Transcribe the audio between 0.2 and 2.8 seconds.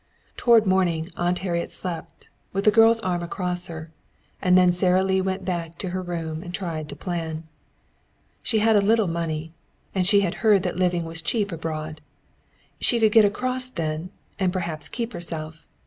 Toward morning Aunt Harriet slept, with the